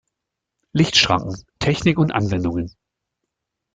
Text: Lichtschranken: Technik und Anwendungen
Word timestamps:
Lichtschranken: 0.73 1.45
Technik 1.59 1.99
und 1.99 2.11
Anwendungen 2.11 2.75